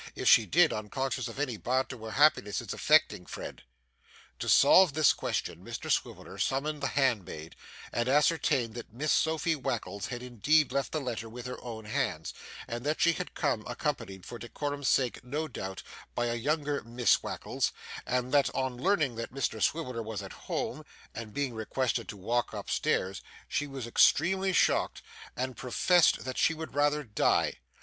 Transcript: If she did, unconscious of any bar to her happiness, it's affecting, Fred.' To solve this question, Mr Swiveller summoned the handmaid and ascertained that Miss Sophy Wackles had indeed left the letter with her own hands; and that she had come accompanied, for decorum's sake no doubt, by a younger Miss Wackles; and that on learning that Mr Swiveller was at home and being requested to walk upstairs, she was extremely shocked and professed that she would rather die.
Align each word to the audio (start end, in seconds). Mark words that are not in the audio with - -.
If 0.15 0.27
she 0.27 0.47
did, 0.47 0.73
unconscious 0.73 1.27
of 1.27 1.37
any 1.37 1.57
bar 1.57 1.83
to 1.83 2.05
her 2.05 2.09
happiness, 2.13 2.59
it's 2.59 2.73
affecting, 2.73 3.27
Fred.' 3.27 3.61
To 4.39 4.49
solve 4.49 4.93
this 4.93 5.13
question, 5.13 5.63
Mr 5.63 5.91
Swiveller 5.91 6.39
summoned 6.39 6.81
the 6.81 6.87
handmaid 6.87 7.55
and 7.93 8.09
ascertained 8.09 8.73
that 8.73 8.91
Miss 8.91 9.11
Sophy 9.11 9.55
Wackles 9.55 10.07
had 10.07 10.23
indeed 10.23 10.71
left 10.71 10.91
the 10.91 10.99
letter 10.99 11.29
with 11.29 11.45
her 11.45 11.63
own 11.63 11.85
hands; 11.85 12.33
and 12.67 12.83
that 12.83 12.99
she 12.99 13.11
had 13.13 13.35
come 13.35 13.63
accompanied, 13.67 14.25
for 14.25 14.39
decorum's 14.39 14.87
sake 14.89 15.23
no 15.23 15.47
doubt, 15.47 15.83
by 16.15 16.25
a 16.25 16.33
younger 16.33 16.81
Miss 16.83 17.17
Wackles; 17.21 17.71
and 18.03 18.31
that 18.31 18.49
on 18.55 18.77
learning 18.77 19.17
that 19.17 19.31
Mr 19.31 19.61
Swiveller 19.61 20.01
was 20.01 20.23
at 20.23 20.33
home 20.33 20.83
and 21.13 21.31
being 21.31 21.53
requested 21.53 22.09
to 22.09 22.17
walk 22.17 22.53
upstairs, 22.53 23.21
she 23.47 23.67
was 23.67 23.85
extremely 23.85 24.51
shocked 24.51 25.03
and 25.35 25.55
professed 25.55 26.25
that 26.25 26.39
she 26.39 26.55
would 26.55 26.73
rather 26.73 27.03
die. 27.03 27.59